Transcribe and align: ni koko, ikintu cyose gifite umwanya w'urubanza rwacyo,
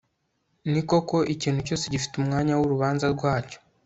ni 0.71 0.81
koko, 0.89 1.15
ikintu 1.33 1.59
cyose 1.67 1.85
gifite 1.93 2.13
umwanya 2.17 2.53
w'urubanza 2.55 3.05
rwacyo, 3.15 3.57